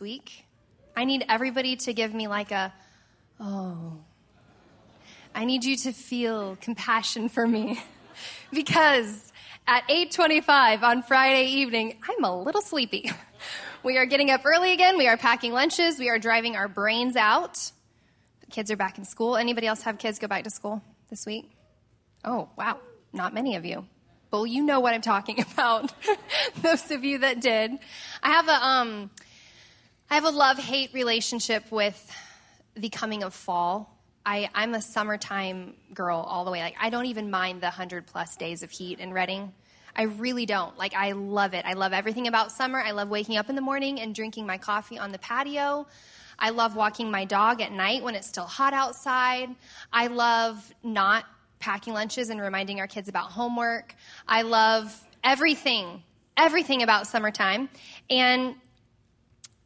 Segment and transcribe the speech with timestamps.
[0.00, 0.44] week.
[0.96, 2.72] I need everybody to give me like a,
[3.40, 3.98] oh.
[5.34, 7.80] I need you to feel compassion for me
[8.52, 9.32] because
[9.66, 13.10] at 8:25 on Friday evening, I'm a little sleepy.
[13.84, 14.98] We are getting up early again.
[14.98, 16.00] We are packing lunches.
[16.00, 17.54] We are driving our brains out.
[18.40, 19.36] The kids are back in school.
[19.36, 21.48] Anybody else have kids go back to school this week?
[22.24, 22.80] Oh, wow.
[23.12, 23.86] Not many of you.
[24.32, 25.92] Well, you know what I'm talking about.
[26.60, 27.78] Those of you that did.
[28.22, 29.10] I have a um
[30.10, 32.10] I have a love-hate relationship with
[32.74, 33.94] the coming of fall.
[34.24, 36.60] I, I'm a summertime girl all the way.
[36.60, 39.52] Like I don't even mind the hundred plus days of heat in Redding.
[39.94, 40.78] I really don't.
[40.78, 41.66] Like I love it.
[41.66, 42.80] I love everything about summer.
[42.80, 45.86] I love waking up in the morning and drinking my coffee on the patio.
[46.38, 49.54] I love walking my dog at night when it's still hot outside.
[49.92, 51.26] I love not
[51.58, 53.94] packing lunches and reminding our kids about homework.
[54.26, 56.02] I love everything,
[56.34, 57.68] everything about summertime.
[58.08, 58.54] And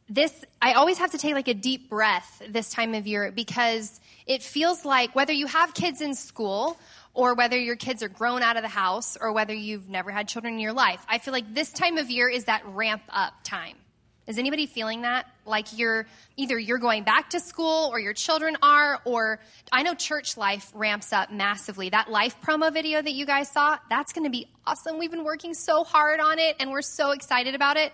[0.09, 3.99] this, I always have to take like a deep breath this time of year because
[4.25, 6.77] it feels like whether you have kids in school
[7.13, 10.27] or whether your kids are grown out of the house or whether you've never had
[10.27, 13.33] children in your life, I feel like this time of year is that ramp up
[13.43, 13.75] time.
[14.25, 15.27] Is anybody feeling that?
[15.45, 16.05] Like you're
[16.37, 19.39] either you're going back to school or your children are, or
[19.71, 21.89] I know church life ramps up massively.
[21.89, 24.97] That life promo video that you guys saw, that's going to be awesome.
[24.97, 27.91] We've been working so hard on it and we're so excited about it.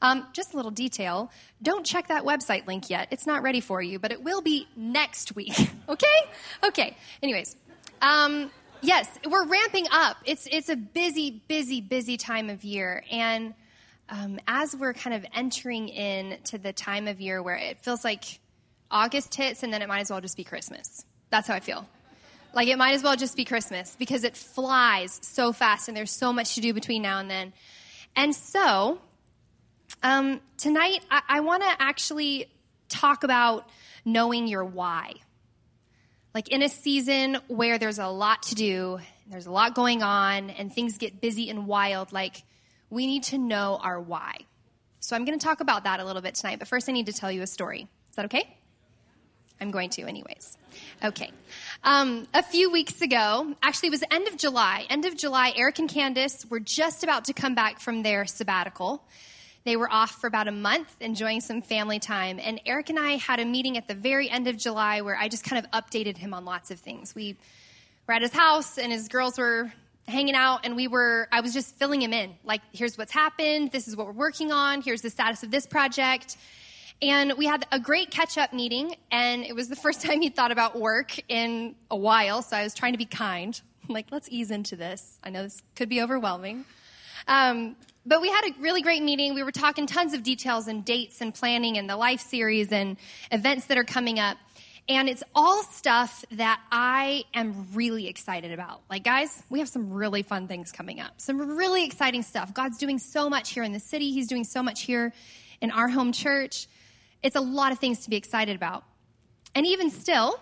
[0.00, 1.30] Um, just a little detail
[1.62, 3.08] don't check that website link yet.
[3.10, 5.56] It's not ready for you, but it will be next week.
[5.88, 6.06] okay?
[6.64, 6.96] Okay.
[7.22, 7.56] Anyways,
[8.00, 10.16] um, yes, we're ramping up.
[10.24, 13.04] It's, it's a busy, busy, busy time of year.
[13.10, 13.54] And
[14.08, 18.04] um, as we're kind of entering in to the time of year where it feels
[18.04, 18.40] like
[18.90, 21.04] August hits and then it might as well just be Christmas.
[21.30, 21.88] That's how I feel.
[22.54, 26.10] Like it might as well just be Christmas because it flies so fast and there's
[26.10, 27.52] so much to do between now and then.
[28.14, 29.00] And so,
[30.02, 32.46] um, tonight I, I want to actually
[32.90, 33.68] talk about
[34.04, 35.14] knowing your why.
[36.34, 39.00] Like in a season where there's a lot to do,
[39.30, 42.42] there's a lot going on, and things get busy and wild, like
[42.92, 44.36] we need to know our why.
[45.00, 47.06] So I'm going to talk about that a little bit tonight, but first I need
[47.06, 47.88] to tell you a story.
[48.10, 48.54] Is that okay?
[49.62, 50.58] I'm going to, anyways.
[51.02, 51.30] Okay.
[51.84, 54.84] Um, a few weeks ago, actually, it was end of July.
[54.90, 59.02] End of July, Eric and Candace were just about to come back from their sabbatical.
[59.64, 62.38] They were off for about a month, enjoying some family time.
[62.42, 65.28] And Eric and I had a meeting at the very end of July where I
[65.28, 67.14] just kind of updated him on lots of things.
[67.14, 67.38] We
[68.06, 69.72] were at his house, and his girls were
[70.08, 72.34] hanging out and we were i was just filling him in.
[72.44, 73.72] Like here's what's happened.
[73.72, 74.82] This is what we're working on.
[74.82, 76.36] Here's the status of this project.
[77.00, 80.34] And we had a great catch up meeting and it was the first time he'd
[80.34, 83.60] thought about work in a while so i was trying to be kind.
[83.88, 85.18] Like let's ease into this.
[85.24, 86.64] I know this could be overwhelming.
[87.26, 87.74] Um,
[88.04, 89.34] but we had a really great meeting.
[89.34, 92.96] We were talking tons of details and dates and planning and the life series and
[93.30, 94.36] events that are coming up
[94.88, 98.80] and it's all stuff that I am really excited about.
[98.90, 102.52] Like, guys, we have some really fun things coming up, some really exciting stuff.
[102.52, 105.12] God's doing so much here in the city, He's doing so much here
[105.60, 106.66] in our home church.
[107.22, 108.84] It's a lot of things to be excited about.
[109.54, 110.40] And even still,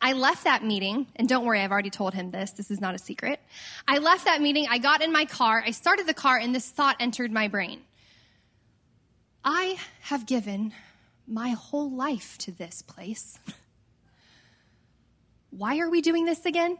[0.00, 2.52] I left that meeting, and don't worry, I've already told him this.
[2.52, 3.40] This is not a secret.
[3.86, 6.68] I left that meeting, I got in my car, I started the car, and this
[6.70, 7.80] thought entered my brain.
[9.44, 10.72] I have given
[11.30, 13.38] my whole life to this place.
[15.50, 16.76] Why are we doing this again?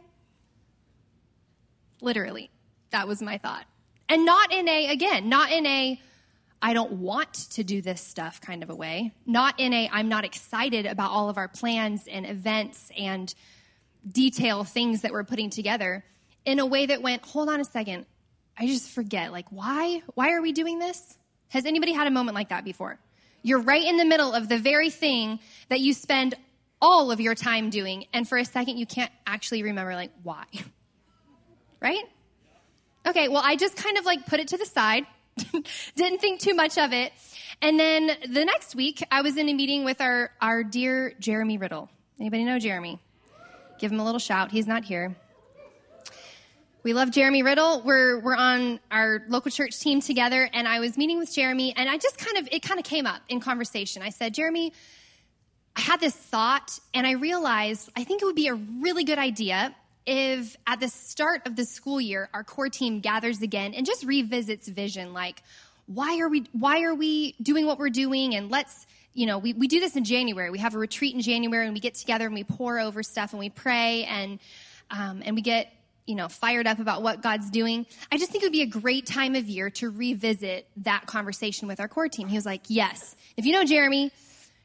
[2.01, 2.49] Literally,
[2.91, 3.65] that was my thought.
[4.09, 5.99] And not in a, again, not in a,
[6.61, 9.13] I don't want to do this stuff kind of a way.
[9.25, 13.33] Not in a, I'm not excited about all of our plans and events and
[14.07, 16.03] detail things that we're putting together.
[16.43, 18.05] In a way that went, hold on a second,
[18.57, 20.01] I just forget, like, why?
[20.15, 21.15] Why are we doing this?
[21.49, 22.99] Has anybody had a moment like that before?
[23.43, 25.39] You're right in the middle of the very thing
[25.69, 26.35] that you spend
[26.81, 30.45] all of your time doing, and for a second you can't actually remember, like, why.
[31.81, 32.03] right?
[33.05, 35.05] Okay, well, I just kind of like put it to the side,
[35.95, 37.13] didn't think too much of it.
[37.61, 41.57] And then the next week, I was in a meeting with our, our dear Jeremy
[41.57, 41.89] Riddle.
[42.19, 42.99] Anybody know Jeremy?
[43.79, 44.51] Give him a little shout.
[44.51, 45.15] He's not here.
[46.83, 47.83] We love Jeremy Riddle.
[47.83, 51.87] We're, we're on our local church team together, and I was meeting with Jeremy, and
[51.87, 54.01] I just kind of, it kind of came up in conversation.
[54.01, 54.73] I said, Jeremy,
[55.75, 59.19] I had this thought, and I realized I think it would be a really good
[59.19, 59.75] idea
[60.07, 64.03] if at the start of the school year, our core team gathers again and just
[64.03, 65.43] revisits vision like,
[65.85, 68.33] why are we, why are we doing what we're doing?
[68.33, 70.49] And let's, you know, we, we do this in January.
[70.49, 73.33] We have a retreat in January, and we get together and we pour over stuff
[73.33, 74.39] and we pray, and,
[74.89, 75.71] um, and we get
[76.11, 77.85] you know, fired up about what God's doing.
[78.11, 81.69] I just think it would be a great time of year to revisit that conversation
[81.69, 82.27] with our core team.
[82.27, 83.15] He was like, yes.
[83.37, 84.11] If you know Jeremy,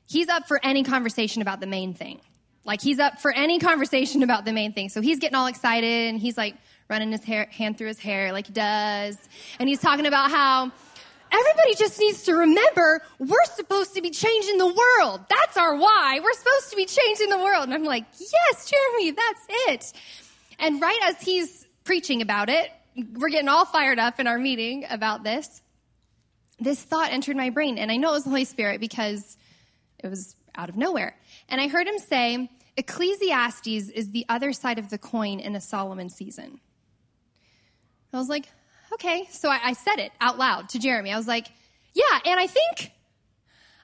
[0.09, 2.21] he's up for any conversation about the main thing.
[2.65, 4.89] Like he's up for any conversation about the main thing.
[4.89, 6.57] So he's getting all excited and he's like
[6.91, 9.17] running his hair, hand through his hair like he does.
[9.61, 10.73] And he's talking about how
[11.31, 15.21] everybody just needs to remember we're supposed to be changing the world.
[15.29, 16.19] That's our why.
[16.21, 17.67] We're supposed to be changing the world.
[17.67, 19.93] And I'm like, yes, Jeremy, that's it.
[20.59, 22.71] And right as he's preaching about it,
[23.15, 25.63] we're getting all fired up in our meeting about this.
[26.59, 29.37] This thought entered my brain, and I know it was the Holy Spirit because
[29.99, 31.15] it was out of nowhere.
[31.49, 35.61] And I heard him say, Ecclesiastes is the other side of the coin in a
[35.61, 36.61] Solomon season.
[38.13, 38.49] I was like,
[38.95, 39.29] okay.
[39.31, 41.13] So I, I said it out loud to Jeremy.
[41.13, 41.49] I was like,
[41.93, 42.93] yeah, and I think,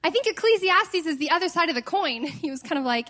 [0.02, 2.24] I think Ecclesiastes is the other side of the coin.
[2.42, 3.08] He was kind of like,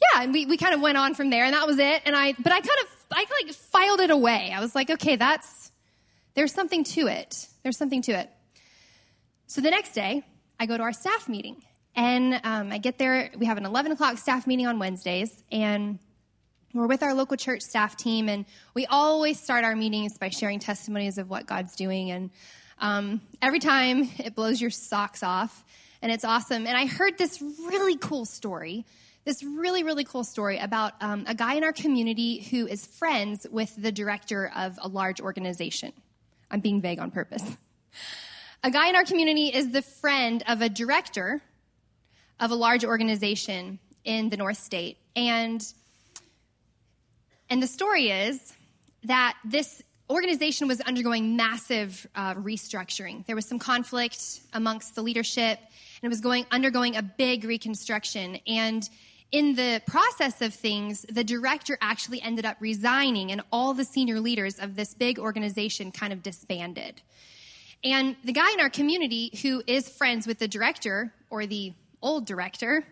[0.00, 2.02] yeah, and we, we kind of went on from there, and that was it.
[2.04, 4.52] And I, but I kind of, I like filed it away.
[4.54, 5.70] I was like, okay, that's,
[6.34, 7.46] there's something to it.
[7.62, 8.30] There's something to it.
[9.46, 10.22] So the next day,
[10.58, 11.62] I go to our staff meeting,
[11.94, 13.30] and um, I get there.
[13.36, 15.98] We have an 11 o'clock staff meeting on Wednesdays, and
[16.72, 18.44] we're with our local church staff team, and
[18.74, 22.12] we always start our meetings by sharing testimonies of what God's doing.
[22.12, 22.30] And
[22.78, 25.64] um, every time it blows your socks off,
[26.00, 26.66] and it's awesome.
[26.66, 28.86] And I heard this really cool story,
[29.24, 33.46] this really, really cool story about um, a guy in our community who is friends
[33.50, 35.92] with the director of a large organization.
[36.50, 37.42] I'm being vague on purpose.
[38.62, 41.40] A guy in our community is the friend of a director
[42.38, 44.98] of a large organization in the North State.
[45.14, 45.62] And
[47.48, 48.52] and the story is
[49.04, 53.26] that this organization was undergoing massive uh, restructuring.
[53.26, 58.38] There was some conflict amongst the leadership, and it was going undergoing a big reconstruction.
[58.46, 58.88] And
[59.32, 64.20] in the process of things, the director actually ended up resigning, and all the senior
[64.20, 67.00] leaders of this big organization kind of disbanded.
[67.84, 71.72] And the guy in our community who is friends with the director or the
[72.02, 72.84] old director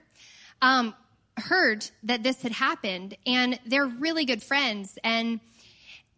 [0.62, 0.94] um,
[1.36, 5.40] heard that this had happened and they're really good friends and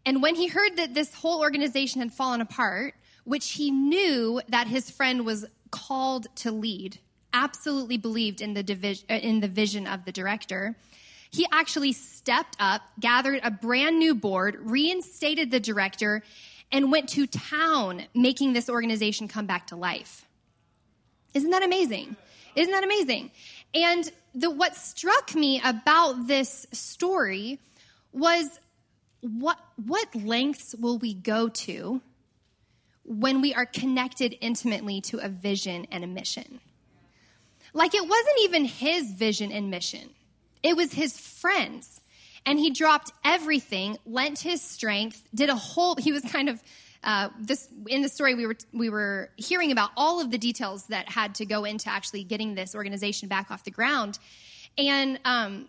[0.07, 2.95] and when he heard that this whole organization had fallen apart
[3.25, 6.99] which he knew that his friend was called to lead
[7.33, 10.77] absolutely believed in the division uh, in the vision of the director.
[11.31, 16.23] He actually stepped up gathered a brand new board reinstated the director
[16.73, 20.27] and went to town making this organization come back to life.
[21.35, 22.17] Isn't that amazing?
[22.57, 23.31] Isn't that amazing?
[23.75, 27.59] And the, what struck me about this story
[28.13, 28.59] was
[29.21, 32.01] what, what lengths will we go to
[33.05, 36.61] when we are connected intimately to a vision and a mission?
[37.73, 40.11] Like it wasn't even his vision and mission,
[40.63, 42.01] it was his friends.
[42.47, 46.63] And he dropped everything, lent his strength, did a whole, he was kind of
[47.03, 50.87] uh, this in the story we were we were hearing about all of the details
[50.89, 54.19] that had to go into actually getting this organization back off the ground,
[54.77, 55.69] and um,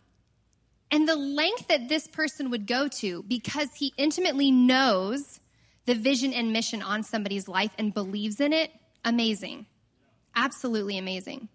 [0.91, 5.39] and the length that this person would go to because he intimately knows
[5.85, 8.71] the vision and mission on somebody's life and believes in it.
[9.05, 9.67] Amazing,
[10.35, 11.47] absolutely amazing.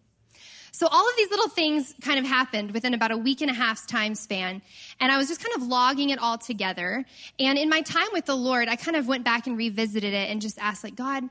[0.76, 3.54] So all of these little things kind of happened within about a week and a
[3.54, 4.60] half's time span.
[5.00, 7.06] And I was just kind of logging it all together.
[7.38, 10.28] And in my time with the Lord, I kind of went back and revisited it
[10.28, 11.30] and just asked like, God,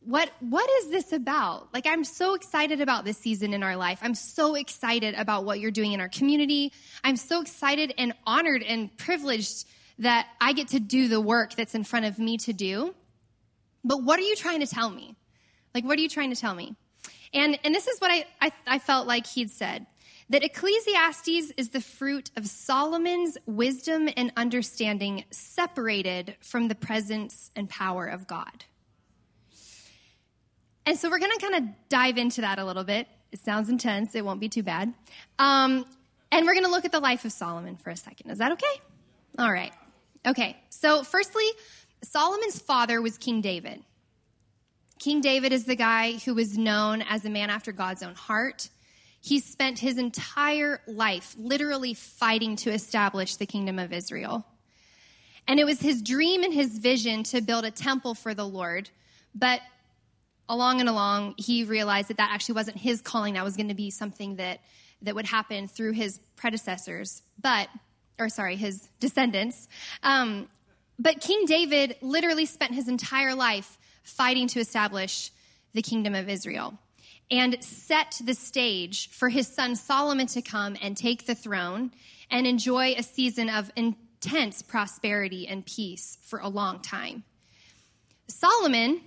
[0.00, 1.72] what what is this about?
[1.72, 4.00] Like I'm so excited about this season in our life.
[4.02, 6.72] I'm so excited about what you're doing in our community.
[7.04, 9.66] I'm so excited and honored and privileged
[10.00, 12.92] that I get to do the work that's in front of me to do.
[13.84, 15.14] But what are you trying to tell me?
[15.76, 16.74] Like what are you trying to tell me?
[17.32, 19.86] And, and this is what I, I, I felt like he'd said
[20.30, 27.68] that Ecclesiastes is the fruit of Solomon's wisdom and understanding separated from the presence and
[27.68, 28.64] power of God.
[30.86, 33.08] And so we're going to kind of dive into that a little bit.
[33.32, 34.92] It sounds intense, it won't be too bad.
[35.38, 35.84] Um,
[36.32, 38.30] and we're going to look at the life of Solomon for a second.
[38.30, 38.80] Is that okay?
[39.38, 39.72] All right.
[40.26, 40.56] Okay.
[40.68, 41.44] So, firstly,
[42.02, 43.82] Solomon's father was King David.
[45.00, 48.68] King David is the guy who was known as a man after God's own heart.
[49.22, 54.44] He spent his entire life literally fighting to establish the kingdom of Israel.
[55.48, 58.90] And it was his dream and his vision to build a temple for the Lord.
[59.34, 59.62] But
[60.50, 63.34] along and along, he realized that that actually wasn't his calling.
[63.34, 64.60] That was going to be something that,
[65.00, 67.70] that would happen through his predecessors, but,
[68.18, 69.66] or sorry, his descendants.
[70.02, 70.50] Um,
[70.98, 75.30] but King David literally spent his entire life fighting to establish
[75.72, 76.78] the kingdom of Israel
[77.30, 81.92] and set the stage for his son Solomon to come and take the throne
[82.30, 87.22] and enjoy a season of intense prosperity and peace for a long time.
[88.26, 89.00] Solomon,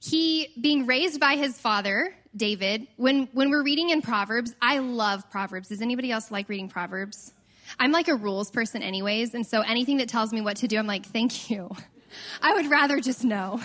[0.00, 5.30] he being raised by his father, David, when, when we're reading in Proverbs, I love
[5.30, 5.68] Proverbs.
[5.68, 7.32] Does anybody else like reading Proverbs?
[7.78, 10.78] I'm like a rules person, anyways, and so anything that tells me what to do,
[10.78, 11.70] I'm like, thank you.
[12.42, 13.60] I would rather just know.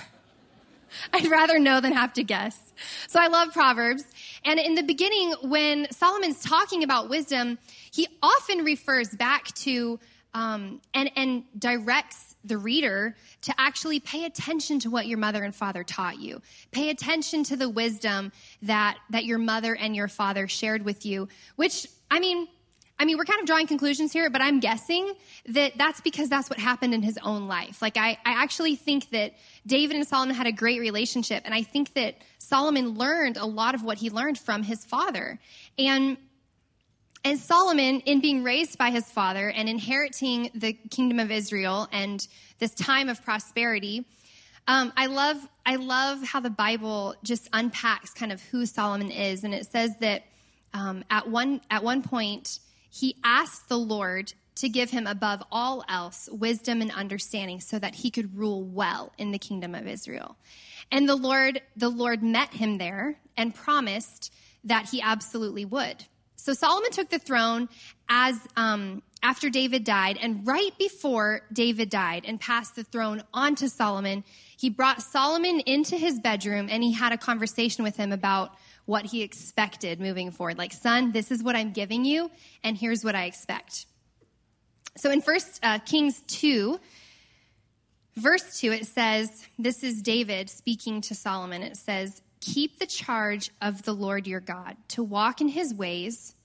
[1.14, 2.74] I'd rather know than have to guess.
[3.08, 4.04] So I love Proverbs.
[4.44, 7.58] And in the beginning, when Solomon's talking about wisdom,
[7.92, 10.00] he often refers back to
[10.34, 15.54] um, and, and directs the reader to actually pay attention to what your mother and
[15.54, 16.42] father taught you.
[16.72, 18.32] Pay attention to the wisdom
[18.64, 22.48] that, that your mother and your father shared with you, which, I mean,
[23.02, 25.16] I mean, we're kind of drawing conclusions here, but I'm guessing
[25.48, 27.82] that that's because that's what happened in his own life.
[27.82, 29.34] Like, I, I actually think that
[29.66, 33.74] David and Solomon had a great relationship, and I think that Solomon learned a lot
[33.74, 35.40] of what he learned from his father.
[35.80, 36.18] And
[37.26, 42.28] and Solomon, in being raised by his father and inheriting the kingdom of Israel and
[42.60, 44.06] this time of prosperity,
[44.68, 49.44] um, I love I love how the Bible just unpacks kind of who Solomon is,
[49.44, 50.22] and it says that
[50.76, 52.60] um, at one at one point
[52.92, 57.96] he asked the Lord to give him above all else wisdom and understanding, so that
[57.96, 60.36] he could rule well in the kingdom of Israel.
[60.92, 64.32] And the Lord the Lord met him there and promised
[64.66, 66.06] that he absolutely would.
[66.36, 67.70] So Solomon took the throne
[68.10, 73.56] as um, after David died, and right before David died and passed the throne on
[73.56, 74.24] to Solomon,
[74.58, 79.06] he brought Solomon into his bedroom and he had a conversation with him about what
[79.06, 80.58] he expected moving forward.
[80.58, 82.32] Like, son, this is what I'm giving you,
[82.64, 83.86] and here's what I expect.
[84.98, 86.80] So in First uh, Kings 2,
[88.18, 91.64] verse 2, it says, This is David speaking to Solomon.
[91.64, 96.36] It says, Keep the charge of the Lord your God, to walk in his ways,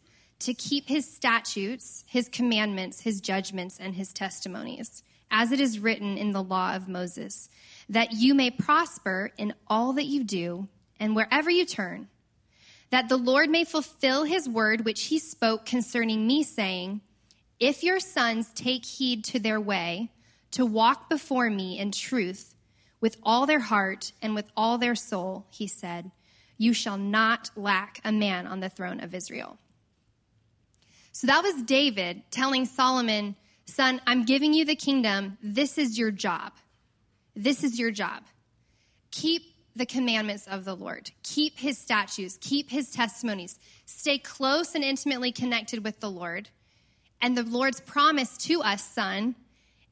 [0.41, 6.19] to keep his statutes, his commandments, his judgments, and his testimonies, as it is written
[6.19, 7.49] in the law of Moses,
[7.89, 10.69] that you may prosper in all that you do
[11.01, 12.09] and wherever you turn,
[12.91, 17.01] that the Lord may fulfill his word which he spoke concerning me, saying,
[17.59, 20.11] If your sons take heed to their way,
[20.53, 22.55] to walk before me in truth,
[23.01, 26.11] with all their heart and with all their soul, he said,
[26.57, 29.59] You shall not lack a man on the throne of Israel.
[31.13, 35.39] So that was David telling Solomon, Son, I'm giving you the kingdom.
[35.43, 36.53] This is your job.
[37.35, 38.23] This is your job.
[39.11, 39.43] Keep
[39.77, 45.33] the commandments of the Lord, keep his statutes, keep his testimonies, stay close and intimately
[45.33, 46.49] connected with the Lord.
[47.21, 49.35] And the Lord's promise to us, son,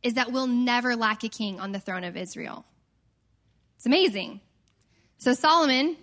[0.03, 2.65] is that we'll never lack a king on the throne of Israel.
[3.77, 4.41] It's amazing.
[5.19, 5.97] So Solomon,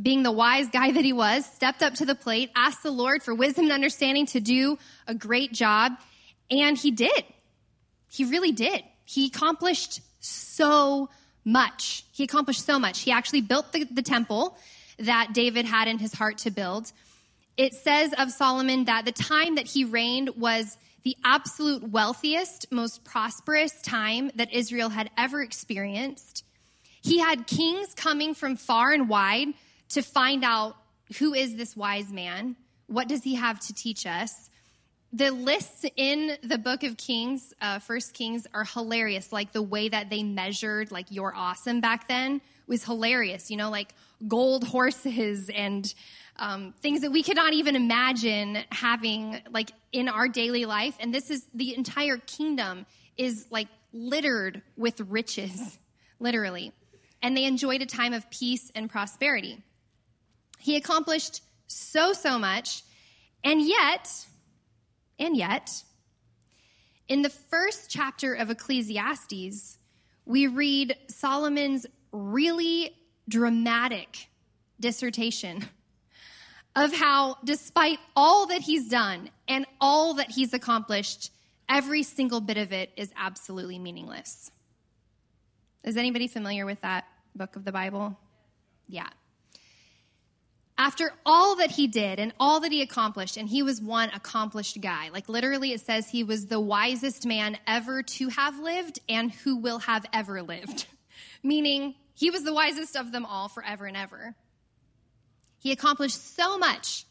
[0.00, 3.22] being the wise guy that he was, stepped up to the plate, asked the Lord
[3.22, 5.92] for wisdom and understanding to do a great job,
[6.50, 7.24] and he did.
[8.08, 8.82] He really did.
[9.04, 11.10] He accomplished so
[11.44, 12.04] much.
[12.12, 13.00] He accomplished so much.
[13.00, 14.56] He actually built the, the temple
[14.98, 16.92] that David had in his heart to build.
[17.56, 23.04] It says of Solomon that the time that he reigned was the absolute wealthiest, most
[23.04, 26.44] prosperous time that Israel had ever experienced.
[27.02, 29.48] He had kings coming from far and wide
[29.90, 30.76] to find out
[31.18, 32.56] who is this wise man?
[32.86, 34.48] What does he have to teach us?
[35.14, 39.32] The lists in the book of Kings, uh, First Kings, are hilarious.
[39.32, 43.50] Like the way that they measured, like you're awesome back then, was hilarious.
[43.50, 43.94] You know, like
[44.26, 45.94] gold horses and
[46.36, 50.96] um, things that we could not even imagine having, like in our daily life.
[50.98, 55.78] And this is the entire kingdom is like littered with riches,
[56.18, 56.72] literally
[57.24, 59.62] and they enjoyed a time of peace and prosperity.
[60.58, 62.82] He accomplished so, so much,
[63.42, 64.26] and yet,
[65.18, 65.82] and yet,
[67.08, 69.78] in the first chapter of Ecclesiastes,
[70.24, 72.94] we read Solomon's really
[73.28, 74.28] dramatic
[74.80, 75.64] dissertation
[76.76, 81.30] of how, despite all that he's done and all that he's accomplished,
[81.68, 84.50] every single bit of it is absolutely meaningless.
[85.84, 87.04] Is anybody familiar with that
[87.34, 88.18] book of the Bible?
[88.88, 89.08] Yeah.
[90.76, 94.80] After all that he did and all that he accomplished, and he was one accomplished
[94.80, 99.30] guy, like literally it says he was the wisest man ever to have lived and
[99.32, 100.86] who will have ever lived,
[101.42, 104.34] meaning he was the wisest of them all forever and ever.
[105.58, 107.06] He accomplished so much.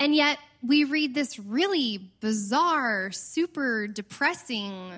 [0.00, 4.92] And yet, we read this really bizarre, super depressing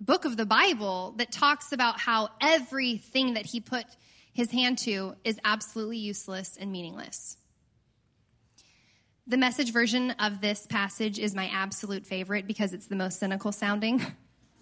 [0.00, 3.84] book of the Bible that talks about how everything that he put
[4.36, 7.38] his hand to is absolutely useless and meaningless.
[9.26, 13.50] The message version of this passage is my absolute favorite because it's the most cynical
[13.50, 14.04] sounding.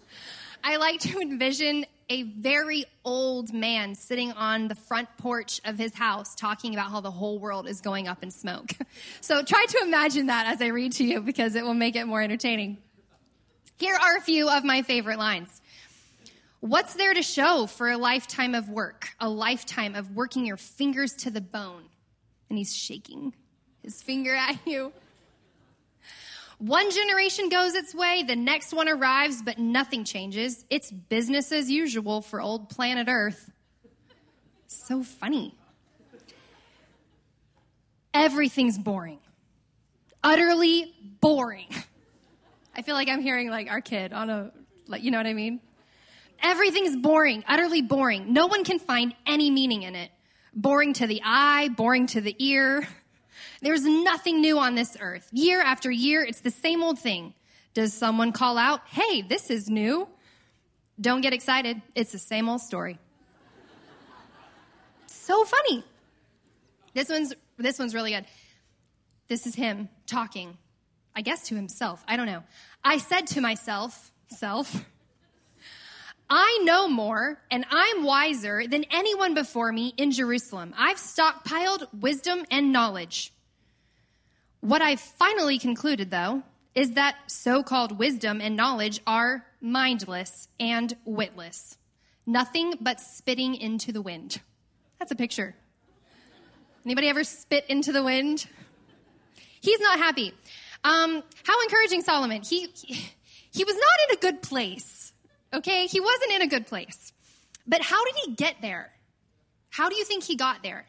[0.63, 5.93] I like to envision a very old man sitting on the front porch of his
[5.93, 8.71] house talking about how the whole world is going up in smoke.
[9.19, 12.05] So try to imagine that as I read to you because it will make it
[12.05, 12.77] more entertaining.
[13.77, 15.61] Here are a few of my favorite lines.
[16.65, 19.09] What's there to show for a lifetime of work?
[19.19, 21.83] A lifetime of working your fingers to the bone.
[22.49, 23.35] And he's shaking
[23.83, 24.91] his finger at you.
[26.57, 30.65] One generation goes its way, the next one arrives, but nothing changes.
[30.71, 33.51] It's business as usual for old planet Earth.
[34.65, 35.53] So funny.
[38.11, 39.19] Everything's boring.
[40.23, 41.67] Utterly boring.
[42.75, 44.51] I feel like I'm hearing like our kid on a,
[44.87, 45.59] like, you know what I mean?
[46.41, 48.33] Everything's boring, utterly boring.
[48.33, 50.11] No one can find any meaning in it.
[50.53, 52.87] Boring to the eye, boring to the ear.
[53.61, 55.27] There's nothing new on this earth.
[55.31, 57.33] Year after year, it's the same old thing.
[57.73, 60.07] Does someone call out, hey, this is new?
[60.99, 61.81] Don't get excited.
[61.93, 62.97] It's the same old story.
[65.07, 65.83] so funny.
[66.93, 68.25] This one's, this one's really good.
[69.27, 70.57] This is him talking,
[71.15, 72.03] I guess to himself.
[72.07, 72.43] I don't know.
[72.83, 74.85] I said to myself, self,
[76.29, 80.73] I know more and I'm wiser than anyone before me in Jerusalem.
[80.77, 83.31] I've stockpiled wisdom and knowledge.
[84.61, 86.41] What I've finally concluded, though,
[86.73, 91.77] is that so called wisdom and knowledge are mindless and witless.
[92.25, 94.41] Nothing but spitting into the wind.
[94.97, 95.55] That's a picture.
[96.83, 98.47] Anybody ever spit into the wind?
[99.61, 100.33] He's not happy.
[100.83, 102.41] Um, how encouraging Solomon.
[102.41, 103.11] He, he,
[103.51, 105.04] he was not in a good place.
[105.55, 105.87] Okay?
[105.87, 107.13] He wasn't in a good place.
[107.65, 108.91] But how did he get there?
[109.69, 110.85] How do you think he got there?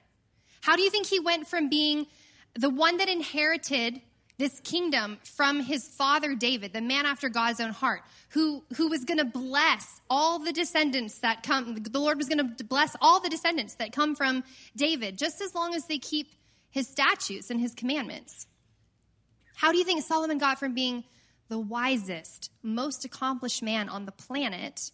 [0.60, 2.06] How do you think he went from being
[2.54, 4.00] the one that inherited
[4.38, 9.04] this kingdom from his father David, the man after God's own heart, who, who was
[9.04, 13.21] going to bless all the descendants that come, the Lord was going to bless all
[13.21, 14.45] the descendants that come from
[14.76, 16.32] David, just as long as they keep
[16.71, 18.47] his statutes and his commandments.
[19.54, 21.04] How do you think Solomon got from being
[21.49, 24.91] the wisest, most accomplished man on the planet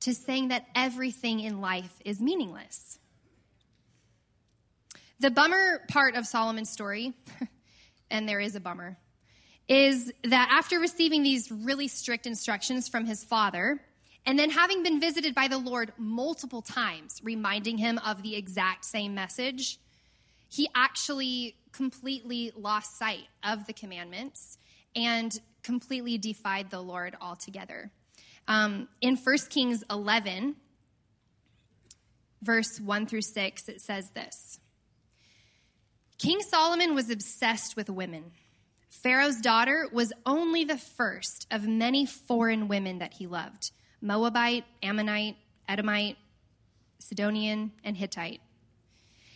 [0.00, 2.98] to saying that everything in life is meaningless?
[5.18, 7.14] The bummer part of Solomon's story,
[8.10, 8.98] and there is a bummer,
[9.68, 13.80] is that after receiving these really strict instructions from his father,
[14.26, 18.84] and then having been visited by the Lord multiple times, reminding him of the exact
[18.84, 19.78] same message,
[20.48, 24.58] he actually completely lost sight of the commandments
[24.94, 27.90] and completely defied the Lord altogether.
[28.46, 30.54] Um, in 1 Kings 11,
[32.40, 34.60] verse 1 through 6, it says this
[36.18, 38.30] King Solomon was obsessed with women.
[38.88, 45.36] Pharaoh's daughter was only the first of many foreign women that he loved Moabite, Ammonite,
[45.68, 46.16] Edomite,
[47.00, 48.40] Sidonian, and Hittite.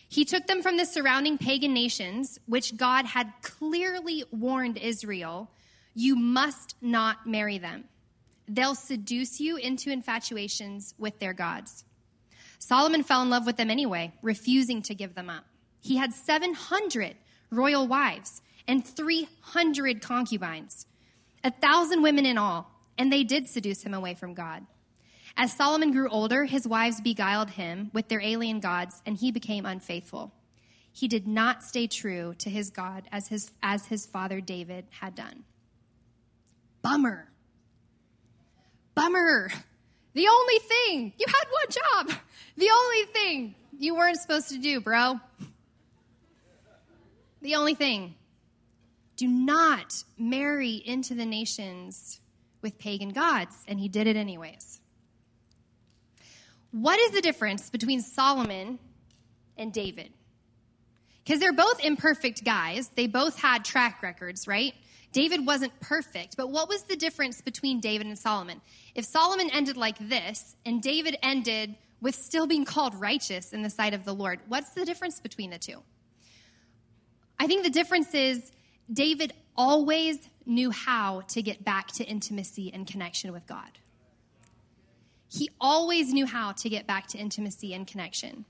[0.08, 5.50] He took them from the surrounding pagan nations, which God had clearly warned Israel
[5.94, 7.84] you must not marry them.
[8.48, 11.84] They'll seduce you into infatuations with their gods.
[12.58, 15.44] Solomon fell in love with them anyway, refusing to give them up.
[15.80, 17.16] He had 700
[17.50, 20.86] royal wives and 300 concubines,
[21.42, 24.66] a thousand women in all, and they did seduce him away from God.
[25.36, 29.64] As Solomon grew older, his wives beguiled him with their alien gods, and he became
[29.64, 30.32] unfaithful.
[30.92, 35.14] He did not stay true to his God as his, as his father David had
[35.14, 35.44] done.
[36.82, 37.28] Bummer.
[38.94, 39.50] Bummer.
[40.14, 42.20] The only thing, you had one job.
[42.56, 45.20] The only thing you weren't supposed to do, bro.
[47.42, 48.14] The only thing
[49.16, 52.20] do not marry into the nations
[52.62, 53.64] with pagan gods.
[53.68, 54.80] And he did it anyways.
[56.72, 58.78] What is the difference between Solomon
[59.56, 60.12] and David?
[61.30, 62.88] Because they're both imperfect guys.
[62.88, 64.74] They both had track records, right?
[65.12, 68.60] David wasn't perfect, but what was the difference between David and Solomon?
[68.96, 73.70] If Solomon ended like this and David ended with still being called righteous in the
[73.70, 75.80] sight of the Lord, what's the difference between the two?
[77.38, 78.50] I think the difference is
[78.92, 83.78] David always knew how to get back to intimacy and connection with God.
[85.28, 88.46] He always knew how to get back to intimacy and connection.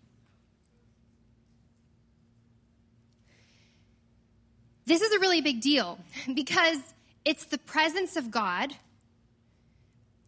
[4.90, 6.00] This is a really big deal
[6.34, 6.78] because
[7.24, 8.74] it's the presence of God,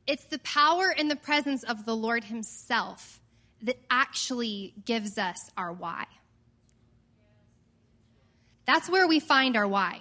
[0.07, 3.18] it's the power and the presence of the Lord Himself
[3.62, 6.05] that actually gives us our why.
[8.64, 10.01] That's where we find our why.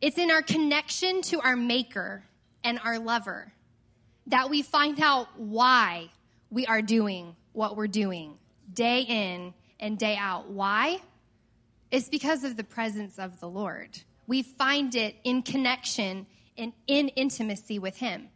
[0.00, 2.22] It's in our connection to our maker
[2.62, 3.52] and our lover
[4.28, 6.10] that we find out why
[6.48, 8.38] we are doing what we're doing
[8.72, 10.48] day in and day out.
[10.48, 11.00] Why?
[11.92, 14.00] It's because of the presence of the Lord.
[14.26, 16.26] We find it in connection
[16.56, 18.28] and in intimacy with Him.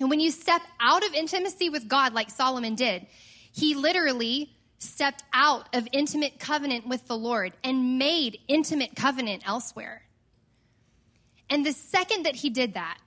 [0.00, 3.06] And when you step out of intimacy with God, like Solomon did,
[3.52, 10.02] he literally stepped out of intimate covenant with the Lord and made intimate covenant elsewhere.
[11.50, 12.98] And the second that he did that,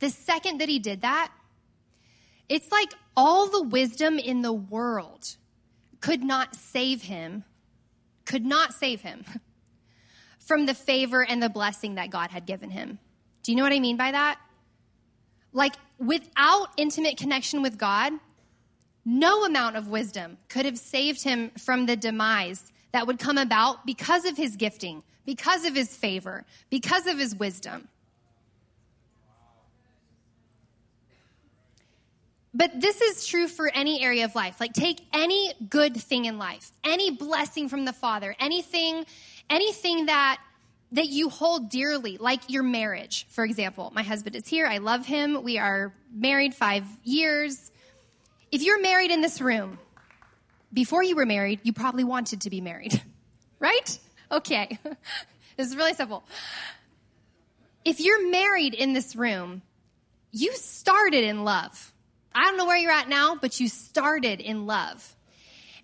[0.00, 1.30] the second that he did that,
[2.48, 5.36] it's like all the wisdom in the world
[6.00, 7.44] could not save him,
[8.28, 9.24] could not save him
[10.38, 12.98] from the favor and the blessing that God had given him.
[13.42, 14.38] Do you know what I mean by that?
[15.52, 18.12] Like, without intimate connection with God,
[19.04, 23.86] no amount of wisdom could have saved him from the demise that would come about
[23.86, 27.88] because of his gifting, because of his favor, because of his wisdom.
[32.54, 34.60] But this is true for any area of life.
[34.60, 39.04] Like take any good thing in life, any blessing from the Father, anything
[39.50, 40.40] anything that
[40.92, 43.92] that you hold dearly, like your marriage, for example.
[43.94, 44.66] My husband is here.
[44.66, 45.42] I love him.
[45.42, 47.70] We are married 5 years.
[48.50, 49.78] If you're married in this room,
[50.72, 53.02] before you were married, you probably wanted to be married.
[53.60, 53.98] Right?
[54.30, 54.78] Okay.
[55.56, 56.22] this is really simple.
[57.84, 59.62] If you're married in this room,
[60.30, 61.92] you started in love.
[62.38, 65.16] I don't know where you're at now, but you started in love.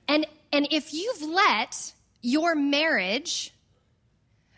[0.06, 3.52] And, and if you've let your marriage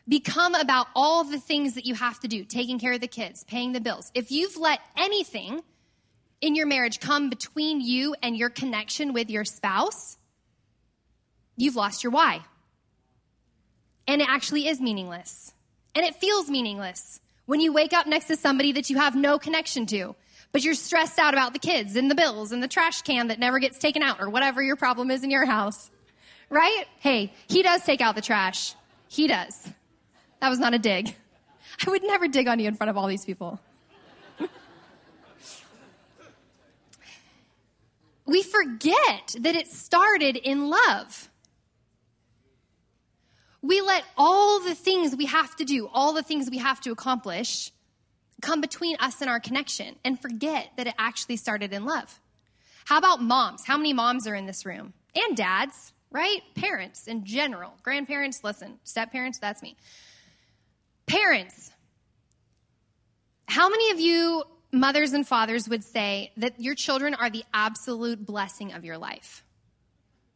[0.07, 3.45] become about all the things that you have to do, taking care of the kids,
[3.45, 5.63] paying the bills, if you've let anything
[6.43, 10.19] in your marriage come between you and your connection with your spouse,
[11.57, 12.43] you've lost your why.
[14.07, 15.51] And it actually is meaningless.
[15.95, 19.39] And it feels meaningless when you wake up next to somebody that you have no
[19.39, 20.15] connection to
[20.53, 23.39] but you're stressed out about the kids and the bills and the trash can that
[23.39, 25.91] never gets taken out or whatever your problem is in your house.
[26.49, 26.85] Right?
[27.01, 28.75] Hey, he does take out the trash.
[29.09, 29.69] He does.
[30.41, 31.15] That was not a dig.
[31.87, 33.61] I would never dig on you in front of all these people.
[38.27, 41.29] we forget that it started in love.
[43.63, 46.93] We let all the things we have to do, all the things we have to
[46.93, 47.73] accomplish,
[48.43, 52.21] come between us and our connection and forget that it actually started in love.
[52.85, 53.65] How about moms?
[53.67, 54.93] How many moms are in this room?
[55.15, 56.41] And dads, right?
[56.55, 57.73] Parents in general.
[57.83, 58.79] Grandparents, listen.
[58.85, 59.77] Step parents, that's me.
[61.07, 61.71] Parents.
[63.49, 68.25] How many of you mothers and fathers would say that your children are the absolute
[68.25, 69.45] blessing of your life?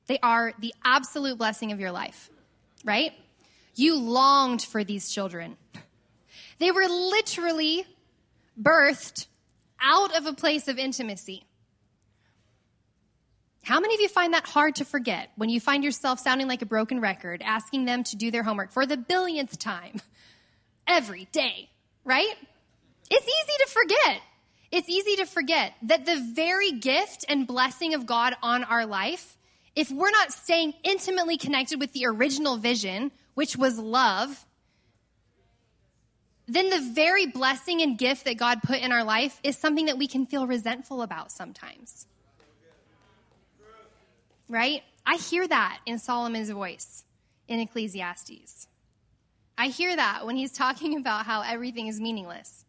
[0.07, 2.31] They are the absolute blessing of your life,
[2.85, 3.13] right?
[3.77, 5.57] You longed for these children.
[6.61, 7.87] They were literally
[8.61, 9.27] birthed
[9.81, 11.47] out of a place of intimacy.
[13.65, 16.61] How many of you find that hard to forget when you find yourself sounding like
[16.61, 20.03] a broken record, asking them to do their homework for the billionth time
[20.87, 21.71] every day,
[22.05, 22.35] right?
[23.11, 24.23] It's easy to forget.
[24.71, 29.39] It's easy to forget that the very gift and blessing of God on our life,
[29.75, 34.45] if we're not staying intimately connected with the original vision, which was love,
[36.55, 39.99] then the very blessing and gift that God put in our life is something that
[39.99, 42.07] we can feel resentful about sometimes.
[44.49, 44.83] Right?
[45.07, 47.05] I hear that in Solomon's voice
[47.47, 48.67] in Ecclesiastes.
[49.57, 52.65] I hear that when he's talking about how everything is meaningless.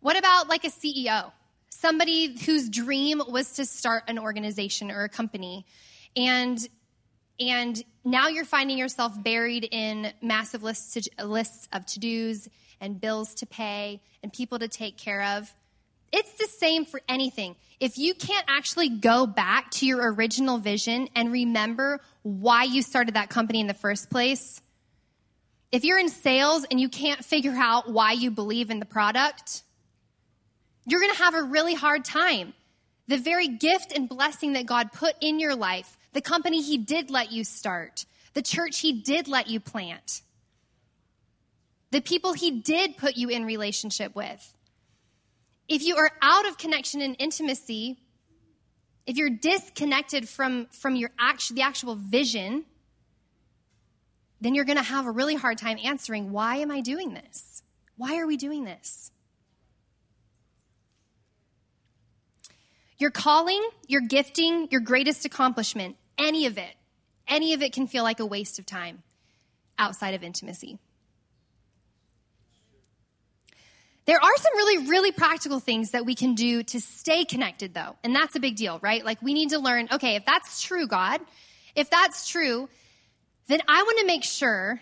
[0.00, 1.32] What about like a CEO?
[1.68, 5.66] Somebody whose dream was to start an organization or a company
[6.16, 6.66] and
[7.40, 12.48] and now you're finding yourself buried in massive lists, to, lists of to dos
[12.80, 15.52] and bills to pay and people to take care of.
[16.10, 17.54] It's the same for anything.
[17.80, 23.14] If you can't actually go back to your original vision and remember why you started
[23.14, 24.60] that company in the first place,
[25.70, 29.62] if you're in sales and you can't figure out why you believe in the product,
[30.86, 32.54] you're going to have a really hard time.
[33.08, 37.10] The very gift and blessing that God put in your life the company He did
[37.10, 40.22] let you start, the church He did let you plant,
[41.90, 44.54] the people He did put you in relationship with.
[45.68, 47.98] If you are out of connection and intimacy,
[49.06, 52.64] if you're disconnected from, from your act, the actual vision,
[54.40, 57.62] then you're going to have a really hard time answering why am I doing this?
[57.96, 59.10] Why are we doing this?
[62.98, 66.74] Your calling, your gifting, your greatest accomplishment, any of it,
[67.26, 69.02] any of it can feel like a waste of time.
[69.78, 70.78] outside of intimacy.
[74.06, 77.96] There are some really, really practical things that we can do to stay connected, though.
[78.02, 79.04] And that's a big deal, right?
[79.04, 81.20] Like, we need to learn okay, if that's true, God,
[81.74, 82.68] if that's true,
[83.48, 84.80] then I want to make sure,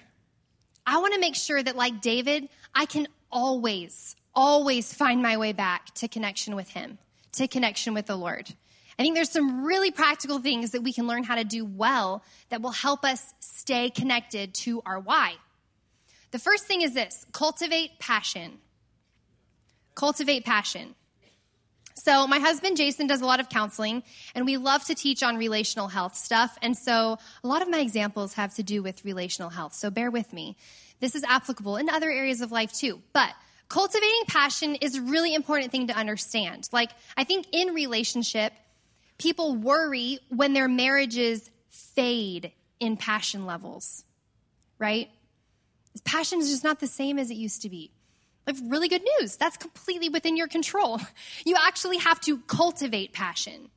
[0.86, 5.52] I want to make sure that, like David, I can always, always find my way
[5.52, 6.98] back to connection with Him,
[7.36, 8.52] to connection with the Lord.
[8.98, 12.24] I think there's some really practical things that we can learn how to do well
[12.48, 15.34] that will help us stay connected to our why.
[16.30, 18.58] The first thing is this cultivate passion.
[19.94, 20.94] Cultivate passion.
[21.94, 24.02] So, my husband Jason does a lot of counseling,
[24.34, 26.56] and we love to teach on relational health stuff.
[26.62, 29.74] And so, a lot of my examples have to do with relational health.
[29.74, 30.56] So, bear with me.
[31.00, 33.00] This is applicable in other areas of life too.
[33.12, 33.30] But
[33.68, 36.68] cultivating passion is a really important thing to understand.
[36.72, 38.52] Like, I think in relationship,
[39.18, 44.04] people worry when their marriages fade in passion levels,
[44.78, 45.08] right?
[46.04, 47.90] Passion is just not the same as it used to be.
[48.46, 49.36] I have really good news.
[49.36, 51.00] That's completely within your control.
[51.44, 53.70] You actually have to cultivate passion.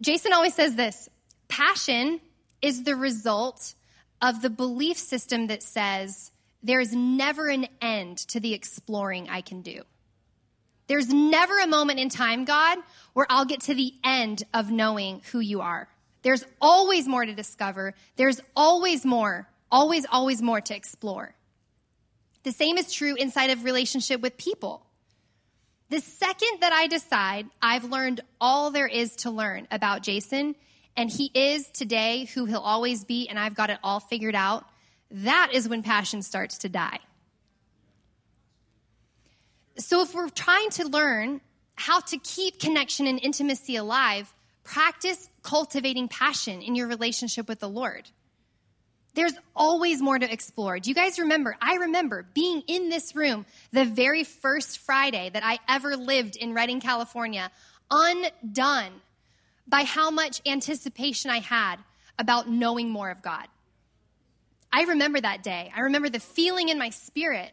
[0.00, 1.08] Jason always says this
[1.48, 2.20] passion
[2.62, 3.74] is the result
[4.22, 6.30] of the belief system that says
[6.62, 9.82] there is never an end to the exploring I can do.
[10.86, 12.78] There's never a moment in time, God,
[13.12, 15.88] where I'll get to the end of knowing who you are.
[16.22, 17.94] There's always more to discover.
[18.16, 21.34] There's always more, always, always more to explore.
[22.42, 24.84] The same is true inside of relationship with people.
[25.90, 30.54] The second that I decide I've learned all there is to learn about Jason,
[30.96, 34.64] and he is today who he'll always be, and I've got it all figured out,
[35.10, 36.98] that is when passion starts to die.
[39.76, 41.40] So, if we're trying to learn
[41.74, 44.32] how to keep connection and intimacy alive,
[44.64, 48.10] practice cultivating passion in your relationship with the Lord.
[49.14, 50.78] There's always more to explore.
[50.78, 51.56] Do you guys remember?
[51.60, 56.54] I remember being in this room the very first Friday that I ever lived in
[56.54, 57.50] Redding, California,
[57.90, 58.92] undone
[59.66, 61.76] by how much anticipation I had
[62.18, 63.48] about knowing more of God.
[64.72, 65.72] I remember that day.
[65.74, 67.52] I remember the feeling in my spirit.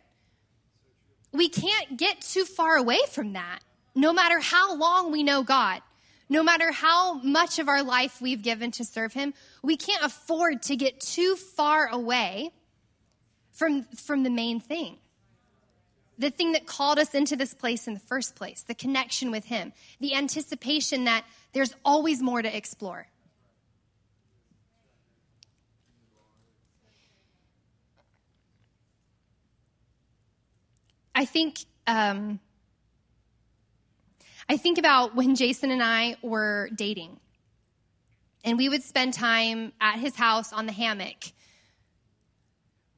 [1.31, 3.59] We can't get too far away from that,
[3.95, 5.81] no matter how long we know God.
[6.29, 10.61] No matter how much of our life we've given to serve Him, we can't afford
[10.63, 12.51] to get too far away
[13.53, 14.97] from, from the main thing.
[16.19, 19.45] The thing that called us into this place in the first place, the connection with
[19.45, 23.07] Him, the anticipation that there's always more to explore.
[31.17, 32.39] I think um,
[34.47, 37.19] I think about when Jason and I were dating,
[38.43, 41.23] and we would spend time at his house on the hammock.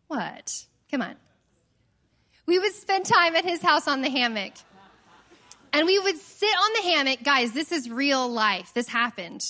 [0.07, 0.65] What?
[0.91, 1.15] Come on.
[2.45, 4.53] We would spend time at his house on the hammock.
[5.71, 7.23] And we would sit on the hammock.
[7.23, 8.73] Guys, this is real life.
[8.73, 9.45] This happened.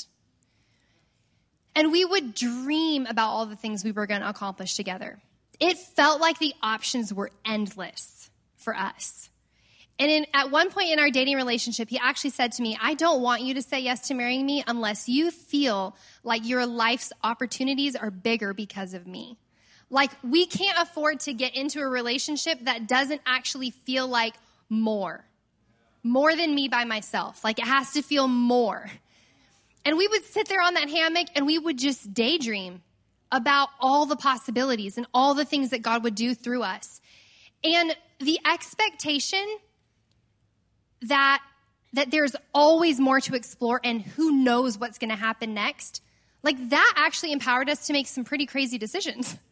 [1.74, 5.18] And we would dream about all the things we were going to accomplish together.
[5.60, 8.19] It felt like the options were endless
[8.60, 9.30] for us.
[9.98, 12.94] And in, at one point in our dating relationship, he actually said to me, I
[12.94, 17.12] don't want you to say yes to marrying me unless you feel like your life's
[17.22, 19.38] opportunities are bigger because of me.
[19.90, 24.36] Like, we can't afford to get into a relationship that doesn't actually feel like
[24.70, 25.26] more.
[26.02, 27.44] More than me by myself.
[27.44, 28.90] Like, it has to feel more.
[29.84, 32.84] And we would sit there on that hammock and we would just daydream
[33.32, 37.02] about all the possibilities and all the things that God would do through us.
[37.64, 39.46] And the expectation
[41.04, 41.42] that
[41.94, 46.02] that there's always more to explore and who knows what's going to happen next
[46.44, 49.38] like that actually empowered us to make some pretty crazy decisions.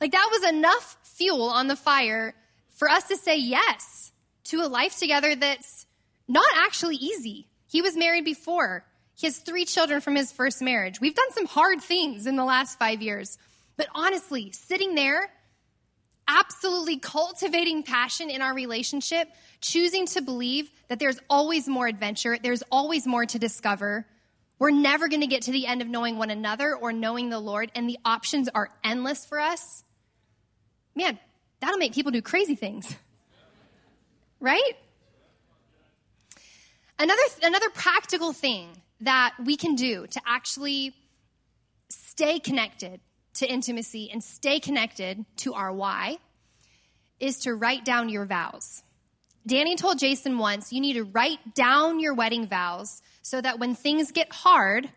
[0.00, 2.34] Like that was enough fuel on the fire
[2.70, 4.10] for us to say yes
[4.46, 5.86] to a life together that's
[6.26, 7.46] not actually easy.
[7.68, 8.84] He was married before.
[9.14, 11.00] He has three children from his first marriage.
[11.00, 13.38] We've done some hard things in the last five years.
[13.76, 15.30] But honestly sitting there
[16.28, 19.28] absolutely cultivating passion in our relationship,
[19.60, 24.06] choosing to believe that there's always more adventure, there's always more to discover.
[24.58, 27.40] We're never going to get to the end of knowing one another or knowing the
[27.40, 29.82] Lord, and the options are endless for us.
[30.94, 31.18] Man,
[31.60, 32.94] that'll make people do crazy things.
[34.40, 34.72] Right?
[36.98, 38.68] Another, another practical thing
[39.00, 40.94] that we can do to actually
[41.88, 43.00] stay connected
[43.34, 46.18] to intimacy and stay connected to our why
[47.20, 48.82] is to write down your vows.
[49.46, 53.74] Danny told Jason once, you need to write down your wedding vows so that when
[53.74, 54.88] things get hard,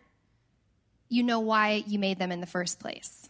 [1.08, 3.28] you know why you made them in the first place.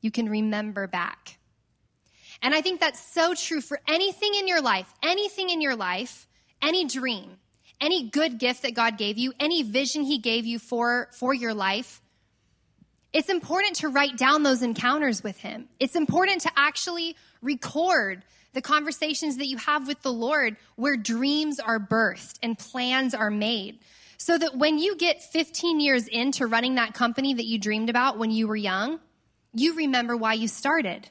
[0.00, 1.38] you can remember back.
[2.42, 6.28] And I think that's so true for anything in your life, anything in your life,
[6.62, 7.38] any dream,
[7.80, 11.54] any good gift that God gave you, any vision He gave you for, for your
[11.54, 12.00] life.
[13.12, 15.68] It's important to write down those encounters with Him.
[15.80, 21.60] It's important to actually record the conversations that you have with the Lord where dreams
[21.60, 23.78] are birthed and plans are made.
[24.18, 28.18] So that when you get 15 years into running that company that you dreamed about
[28.18, 28.98] when you were young,
[29.52, 31.08] you remember why you started.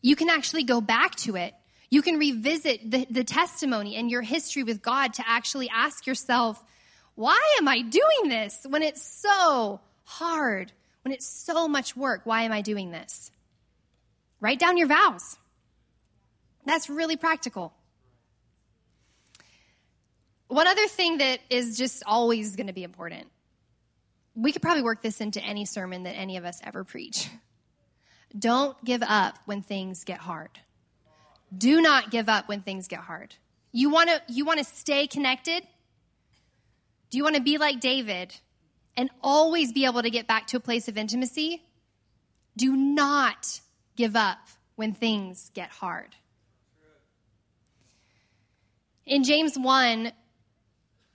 [0.00, 1.54] You can actually go back to it.
[1.90, 6.64] You can revisit the, the testimony and your history with God to actually ask yourself,
[7.16, 10.72] why am I doing this when it's so hard,
[11.02, 12.22] when it's so much work?
[12.24, 13.30] Why am I doing this?
[14.40, 15.36] Write down your vows.
[16.64, 17.72] That's really practical.
[20.48, 23.28] One other thing that is just always going to be important
[24.34, 27.28] we could probably work this into any sermon that any of us ever preach.
[28.38, 30.50] Don't give up when things get hard.
[31.56, 33.34] Do not give up when things get hard.
[33.72, 35.66] You want to you want to stay connected?
[37.10, 38.36] Do you want to be like David
[38.96, 41.62] and always be able to get back to a place of intimacy?
[42.56, 43.60] Do not
[43.96, 44.38] give up
[44.76, 46.14] when things get hard.
[49.06, 50.12] In James 1,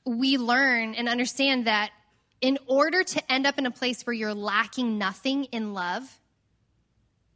[0.06, 1.92] we learn and understand that
[2.42, 6.20] in order to end up in a place where you're lacking nothing in love,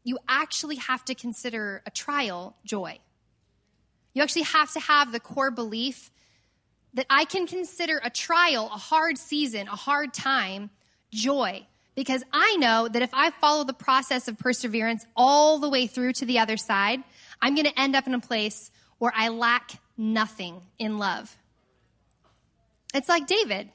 [0.04, 3.00] you actually have to consider a trial joy.
[4.14, 6.12] You actually have to have the core belief
[6.94, 10.70] that I can consider a trial, a hard season, a hard time,
[11.12, 11.66] joy.
[11.96, 16.14] Because I know that if I follow the process of perseverance all the way through
[16.14, 17.04] to the other side,
[17.42, 21.36] I'm going to end up in a place where I lack nothing in love.
[22.94, 23.70] It's like David.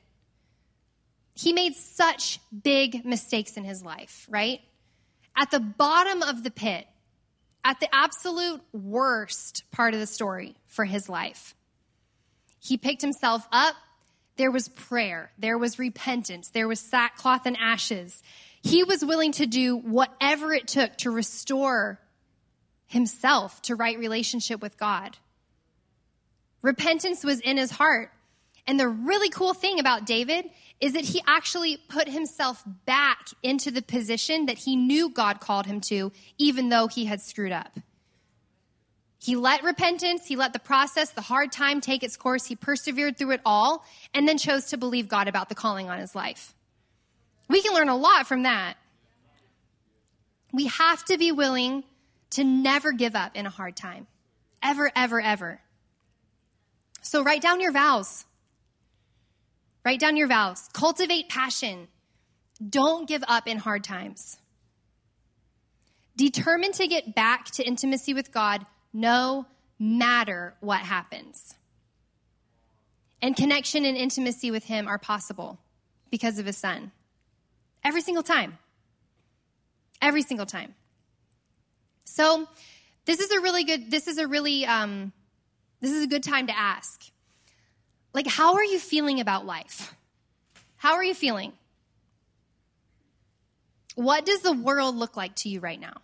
[1.34, 4.60] He made such big mistakes in his life, right?
[5.36, 6.86] At the bottom of the pit,
[7.64, 11.54] at the absolute worst part of the story for his life,
[12.64, 13.74] he picked himself up.
[14.36, 18.22] There was prayer, there was repentance, there was sackcloth and ashes.
[18.62, 22.00] He was willing to do whatever it took to restore
[22.86, 25.16] himself to right relationship with God.
[26.62, 28.10] Repentance was in his heart.
[28.66, 30.46] And the really cool thing about David
[30.80, 35.66] is that he actually put himself back into the position that he knew God called
[35.66, 37.78] him to, even though he had screwed up.
[39.24, 43.16] He let repentance, he let the process, the hard time take its course, he persevered
[43.16, 43.82] through it all,
[44.12, 46.52] and then chose to believe God about the calling on his life.
[47.48, 48.74] We can learn a lot from that.
[50.52, 51.84] We have to be willing
[52.32, 54.08] to never give up in a hard time.
[54.62, 55.58] Ever, ever, ever.
[57.00, 58.26] So write down your vows.
[59.86, 60.68] Write down your vows.
[60.74, 61.88] Cultivate passion.
[62.68, 64.36] Don't give up in hard times.
[66.14, 69.44] Determined to get back to intimacy with God no
[69.78, 71.54] matter what happens.
[73.20, 75.58] And connection and intimacy with Him are possible
[76.10, 76.92] because of His Son.
[77.82, 78.56] Every single time.
[80.00, 80.74] Every single time.
[82.04, 82.46] So,
[83.04, 85.12] this is a really good, this is a really, um,
[85.80, 87.02] this is a good time to ask.
[88.14, 89.94] Like, how are you feeling about life?
[90.76, 91.52] How are you feeling?
[93.96, 95.94] What does the world look like to you right now?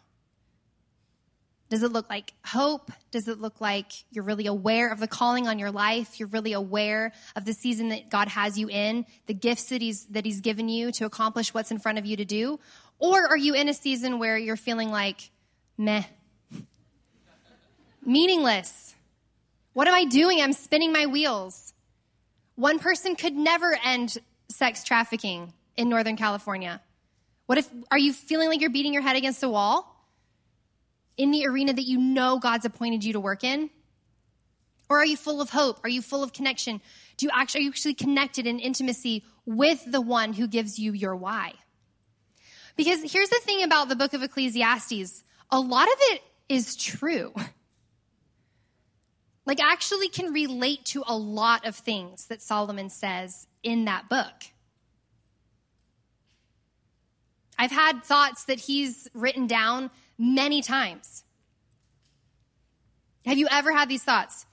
[1.71, 2.91] Does it look like hope?
[3.13, 6.19] Does it look like you're really aware of the calling on your life?
[6.19, 10.05] You're really aware of the season that God has you in, the gifts that He's,
[10.07, 12.59] that he's given you to accomplish what's in front of you to do?
[12.99, 15.31] Or are you in a season where you're feeling like,
[15.79, 16.03] meh,
[18.05, 18.97] meaningless?
[19.73, 20.43] What am I doing?
[20.43, 21.73] I'm spinning my wheels.
[22.57, 26.81] One person could never end sex trafficking in Northern California.
[27.47, 29.89] What if, are you feeling like you're beating your head against a wall
[31.21, 33.68] in the arena that you know God's appointed you to work in?
[34.89, 35.79] Or are you full of hope?
[35.85, 36.81] Are you full of connection?
[37.18, 40.93] Do you actually, are you actually connected in intimacy with the one who gives you
[40.93, 41.53] your why?
[42.75, 47.35] Because here's the thing about the book of Ecclesiastes a lot of it is true.
[49.47, 54.33] like actually can relate to a lot of things that Solomon says in that book.
[57.59, 59.91] I've had thoughts that he's written down
[60.21, 61.25] many times.
[63.25, 64.45] Have you ever had these thoughts?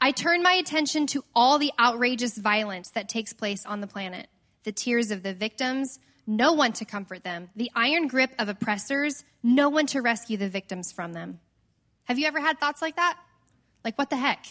[0.00, 4.28] I turn my attention to all the outrageous violence that takes place on the planet
[4.62, 9.24] the tears of the victims, no one to comfort them, the iron grip of oppressors,
[9.42, 11.40] no one to rescue the victims from them.
[12.04, 13.18] Have you ever had thoughts like that?
[13.84, 14.44] Like, what the heck?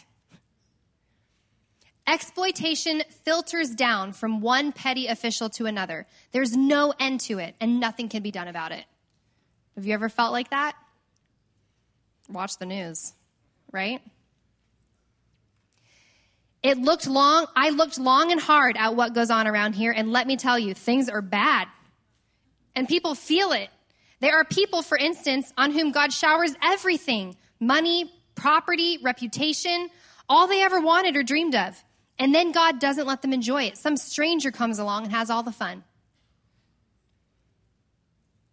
[2.08, 6.08] Exploitation filters down from one petty official to another.
[6.32, 8.86] There's no end to it, and nothing can be done about it.
[9.80, 10.76] Have you ever felt like that?
[12.28, 13.14] Watch the news,
[13.72, 14.02] right?
[16.62, 20.12] It looked long, I looked long and hard at what goes on around here, and
[20.12, 21.70] let me tell you, things are bad.
[22.76, 23.70] And people feel it.
[24.20, 29.90] There are people, for instance, on whom God showers everything money, property, reputation,
[30.28, 31.82] all they ever wanted or dreamed of.
[32.18, 33.78] And then God doesn't let them enjoy it.
[33.78, 35.86] Some stranger comes along and has all the fun.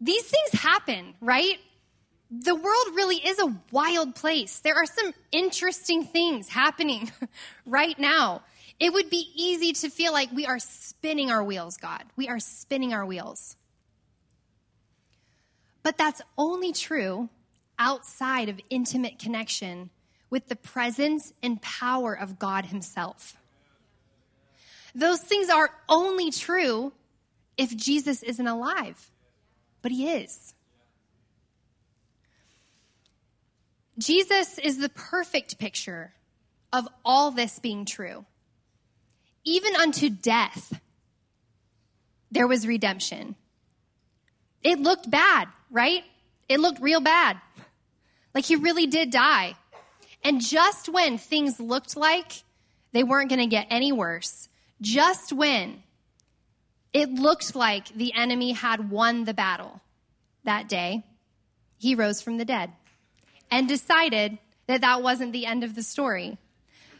[0.00, 1.58] These things happen, right?
[2.30, 4.58] The world really is a wild place.
[4.58, 7.10] There are some interesting things happening
[7.66, 8.42] right now.
[8.78, 12.04] It would be easy to feel like we are spinning our wheels, God.
[12.16, 13.56] We are spinning our wheels.
[15.82, 17.28] But that's only true
[17.78, 19.90] outside of intimate connection
[20.30, 23.36] with the presence and power of God Himself.
[24.94, 26.92] Those things are only true
[27.56, 29.10] if Jesus isn't alive,
[29.82, 30.54] but He is.
[33.98, 36.12] Jesus is the perfect picture
[36.72, 38.26] of all this being true.
[39.44, 40.78] Even unto death,
[42.30, 43.36] there was redemption.
[44.62, 46.02] It looked bad, right?
[46.48, 47.40] It looked real bad.
[48.34, 49.54] Like he really did die.
[50.22, 52.42] And just when things looked like
[52.92, 54.48] they weren't going to get any worse,
[54.80, 55.82] just when
[56.96, 59.82] it looked like the enemy had won the battle
[60.44, 61.04] that day,
[61.76, 62.72] he rose from the dead
[63.50, 66.38] and decided that that wasn't the end of the story.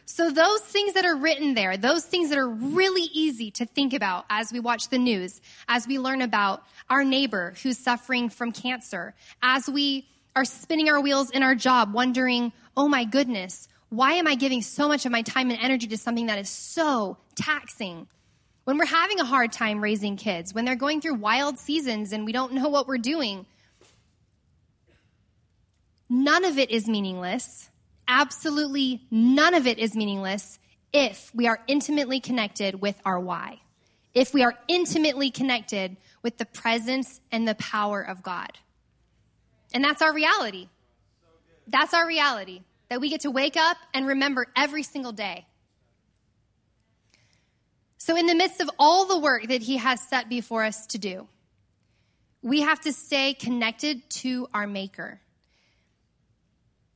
[0.05, 3.91] So, those things that are written there, those things that are really easy to think
[3.91, 8.51] about as we watch the news, as we learn about our neighbor who's suffering from
[8.51, 14.13] cancer, as we are spinning our wheels in our job, wondering, oh my goodness, why
[14.13, 17.17] am I giving so much of my time and energy to something that is so
[17.35, 18.07] taxing?
[18.67, 22.25] When we're having a hard time raising kids, when they're going through wild seasons and
[22.25, 23.45] we don't know what we're doing,
[26.09, 27.69] None of it is meaningless.
[28.09, 30.59] Absolutely none of it is meaningless
[30.91, 33.61] if we are intimately connected with our why.
[34.13, 38.51] If we are intimately connected with the presence and the power of God.
[39.73, 40.67] And that's our reality.
[41.67, 45.45] That's our reality that we get to wake up and remember every single day.
[48.07, 50.97] So, in the midst of all the work that He has set before us to
[50.97, 51.27] do,
[52.41, 55.19] we have to stay connected to our Maker.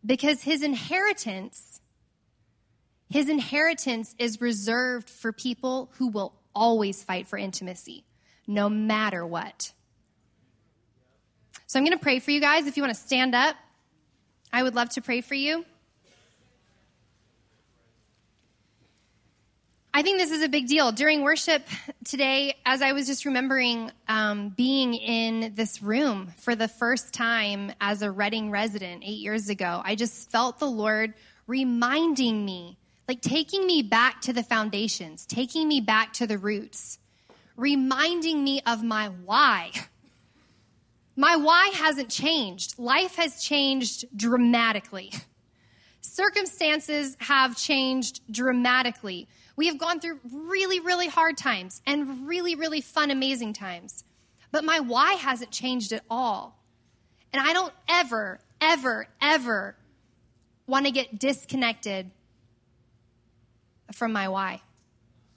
[0.05, 1.81] Because his inheritance
[3.09, 8.05] his inheritance is reserved for people who will always fight for intimacy
[8.47, 9.73] no matter what.
[11.67, 12.67] So i'm going to pray for you guys.
[12.67, 13.57] If you want to stand up
[14.53, 15.65] i would love to pray for you
[19.93, 20.93] I think this is a big deal.
[20.93, 21.67] During worship
[22.05, 27.73] today, as I was just remembering um, being in this room for the first time
[27.81, 31.13] as a Redding resident eight years ago, I just felt the Lord
[31.45, 32.77] reminding me,
[33.09, 36.97] like taking me back to the foundations, taking me back to the roots,
[37.57, 39.71] reminding me of my why.
[41.17, 42.79] My why hasn't changed.
[42.79, 45.11] Life has changed dramatically.
[46.01, 52.81] Circumstances have changed dramatically we have gone through really, really hard times and really, really
[52.81, 54.03] fun, amazing times.
[54.51, 56.57] But my why hasn't changed at all.
[57.31, 59.75] And I don't ever, ever, ever
[60.67, 62.09] want to get disconnected
[63.93, 64.61] from my why.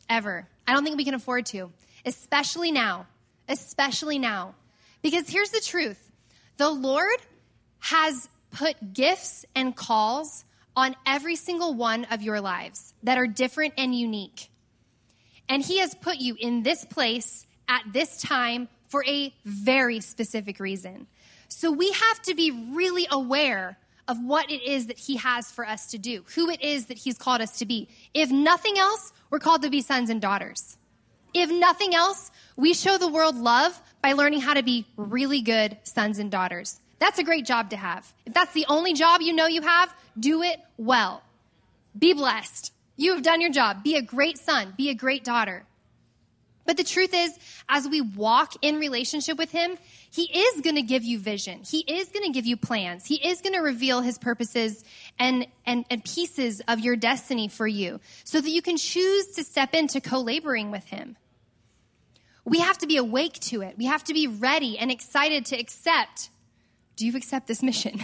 [0.08, 0.48] Ever.
[0.66, 1.70] I don't think we can afford to,
[2.06, 3.06] especially now.
[3.46, 4.54] Especially now.
[5.02, 6.00] Because here's the truth
[6.56, 7.18] the Lord
[7.80, 10.46] has put gifts and calls
[10.76, 14.50] on every single one of your lives that are different and unique.
[15.48, 20.60] And He has put you in this place at this time for a very specific
[20.60, 21.06] reason.
[21.48, 25.66] So we have to be really aware of what it is that He has for
[25.66, 27.88] us to do, who it is that He's called us to be.
[28.12, 30.76] If nothing else, we're called to be sons and daughters.
[31.32, 35.76] If nothing else, we show the world love by learning how to be really good
[35.82, 36.80] sons and daughters.
[37.04, 38.10] That's a great job to have.
[38.24, 41.22] If that's the only job you know you have, do it well.
[41.98, 42.72] Be blessed.
[42.96, 43.84] You have done your job.
[43.84, 44.72] Be a great son.
[44.74, 45.64] Be a great daughter.
[46.64, 47.38] But the truth is,
[47.68, 49.76] as we walk in relationship with Him,
[50.10, 51.60] He is going to give you vision.
[51.62, 53.04] He is going to give you plans.
[53.04, 54.82] He is going to reveal His purposes
[55.18, 59.44] and, and, and pieces of your destiny for you so that you can choose to
[59.44, 61.18] step into co laboring with Him.
[62.46, 63.76] We have to be awake to it.
[63.76, 66.30] We have to be ready and excited to accept
[66.96, 68.00] do you accept this mission?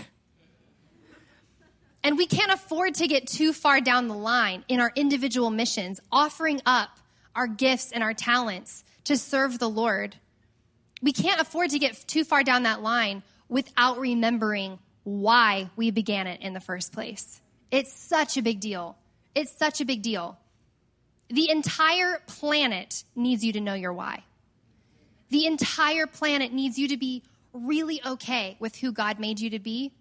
[2.03, 6.01] And we can't afford to get too far down the line in our individual missions,
[6.11, 6.99] offering up
[7.37, 10.17] our gifts and our talents to serve the Lord.
[11.03, 16.27] We can't afford to get too far down that line without remembering why we began
[16.27, 17.41] it in the first place.
[17.71, 18.97] It's such a big deal.
[19.35, 20.39] It's such a big deal.
[21.29, 24.25] The entire planet needs you to know your why.
[25.31, 27.23] The entire planet needs you to be
[27.53, 29.93] really okay with who God made you to be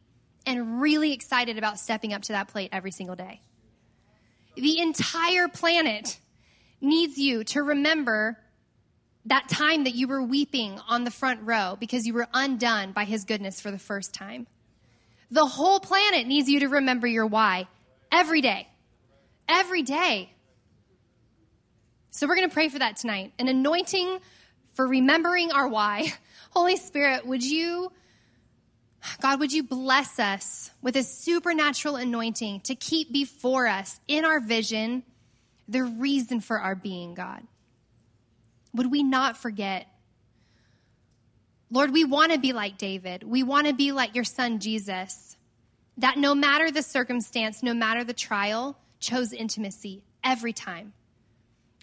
[0.46, 3.42] and really excited about stepping up to that plate every single day.
[4.56, 6.20] The entire planet
[6.82, 8.38] needs you to remember
[9.26, 13.04] that time that you were weeping on the front row because you were undone by
[13.04, 14.48] his goodness for the first time.
[15.32, 17.68] The whole planet needs you to remember your why
[18.12, 18.68] every day.
[19.48, 20.32] Every day.
[22.12, 23.34] So we're going to pray for that tonight.
[23.38, 24.20] An anointing
[24.74, 26.14] for remembering our why.
[26.52, 27.92] Holy Spirit, would you,
[29.22, 34.40] God, would you bless us with a supernatural anointing to keep before us in our
[34.40, 35.04] vision
[35.68, 37.44] the reason for our being, God?
[38.74, 39.88] Would we not forget?
[41.72, 43.24] Lord, we want to be like David.
[43.24, 45.38] We want to be like your son, Jesus,
[45.98, 50.94] that no matter the circumstance, no matter the trial, chose intimacy every time.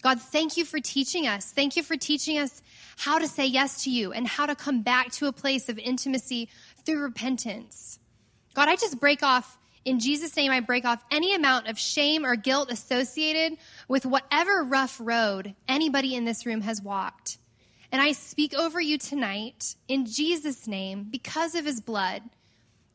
[0.03, 1.51] God, thank you for teaching us.
[1.51, 2.61] Thank you for teaching us
[2.97, 5.79] how to say yes to you and how to come back to a place of
[5.79, 6.49] intimacy
[6.85, 7.99] through repentance.
[8.53, 12.25] God, I just break off, in Jesus' name, I break off any amount of shame
[12.25, 17.37] or guilt associated with whatever rough road anybody in this room has walked.
[17.91, 22.21] And I speak over you tonight in Jesus' name, because of his blood,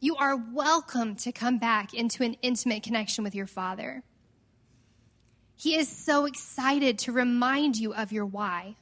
[0.01, 4.03] you are welcome to come back into an intimate connection with your Father.
[5.63, 8.75] He is so excited to remind you of your why.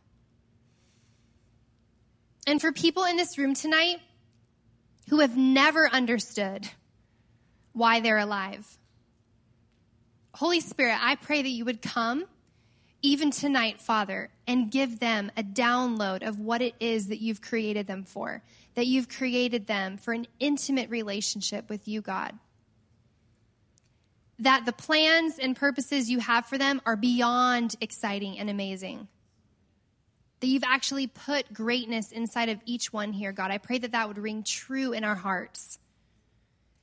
[2.47, 3.99] And for people in this room tonight
[5.11, 6.66] who have never understood
[7.74, 8.66] why they're alive,
[10.33, 12.24] Holy Spirit, I pray that you would come
[13.03, 17.89] even tonight, Father, and give them a download of what it is that you've created
[17.89, 18.43] them for,
[18.74, 22.39] that you've created them for an intimate relationship with you, God
[24.41, 29.09] that the plans and purposes you have for them are beyond exciting and amazing.
[30.41, 33.51] That you've actually put greatness inside of each one here, God.
[33.51, 35.78] I pray that that would ring true in our hearts.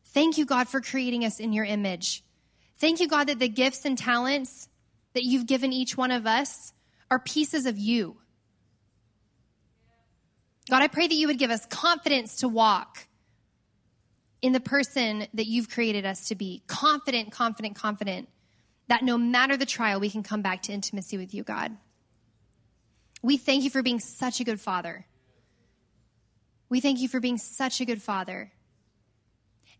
[0.05, 2.23] Thank you, God, for creating us in your image.
[2.77, 4.69] Thank you, God, that the gifts and talents
[5.13, 6.73] that you've given each one of us
[7.09, 8.17] are pieces of you.
[10.69, 13.07] God, I pray that you would give us confidence to walk
[14.41, 16.61] in the person that you've created us to be.
[16.67, 18.29] Confident, confident, confident
[18.87, 21.75] that no matter the trial, we can come back to intimacy with you, God.
[23.21, 25.05] We thank you for being such a good father.
[26.69, 28.51] We thank you for being such a good father.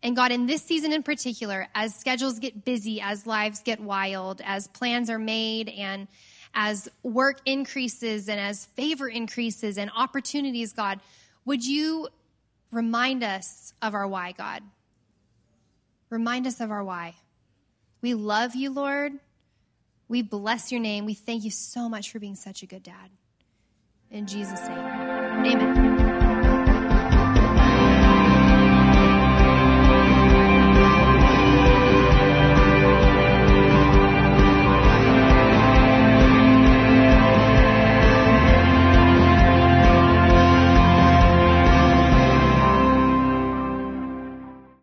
[0.02, 4.40] And God, in this season in particular, as schedules get busy, as lives get wild,
[4.44, 6.06] as plans are made, and
[6.54, 11.00] as work increases, and as favor increases, and opportunities, God,
[11.44, 12.08] would you
[12.70, 14.62] Remind us of our why, God.
[16.10, 17.14] Remind us of our why.
[18.00, 19.12] We love you, Lord.
[20.08, 21.04] We bless your name.
[21.04, 23.10] We thank you so much for being such a good dad.
[24.10, 26.07] In Jesus' name, amen.